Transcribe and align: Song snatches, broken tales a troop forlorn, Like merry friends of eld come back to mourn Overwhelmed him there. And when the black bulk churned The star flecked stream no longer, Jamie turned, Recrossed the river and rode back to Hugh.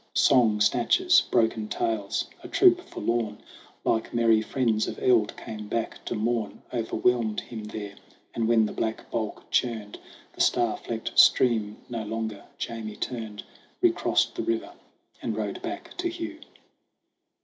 Song 0.15 0.59
snatches, 0.59 1.21
broken 1.29 1.67
tales 1.67 2.25
a 2.41 2.47
troop 2.47 2.81
forlorn, 2.81 3.37
Like 3.85 4.15
merry 4.15 4.41
friends 4.41 4.87
of 4.87 4.97
eld 4.97 5.37
come 5.37 5.67
back 5.67 6.03
to 6.05 6.15
mourn 6.15 6.63
Overwhelmed 6.73 7.39
him 7.39 7.65
there. 7.65 7.93
And 8.33 8.47
when 8.47 8.65
the 8.65 8.73
black 8.73 9.11
bulk 9.11 9.45
churned 9.51 9.99
The 10.33 10.41
star 10.41 10.75
flecked 10.77 11.11
stream 11.19 11.77
no 11.87 12.01
longer, 12.01 12.43
Jamie 12.57 12.95
turned, 12.95 13.43
Recrossed 13.79 14.33
the 14.33 14.41
river 14.41 14.73
and 15.21 15.37
rode 15.37 15.61
back 15.61 15.95
to 15.97 16.09
Hugh. 16.09 16.39